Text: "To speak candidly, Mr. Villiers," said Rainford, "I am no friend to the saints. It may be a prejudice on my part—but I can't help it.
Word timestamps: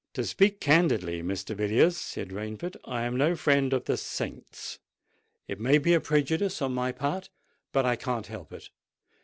"To 0.15 0.23
speak 0.23 0.59
candidly, 0.59 1.21
Mr. 1.21 1.55
Villiers," 1.55 1.95
said 1.95 2.29
Rainford, 2.29 2.75
"I 2.85 3.03
am 3.03 3.15
no 3.15 3.35
friend 3.35 3.69
to 3.69 3.77
the 3.81 3.97
saints. 3.97 4.79
It 5.47 5.59
may 5.59 5.77
be 5.77 5.93
a 5.93 5.99
prejudice 6.01 6.59
on 6.59 6.73
my 6.73 6.91
part—but 6.91 7.85
I 7.85 7.95
can't 7.97 8.25
help 8.25 8.51
it. 8.51 8.71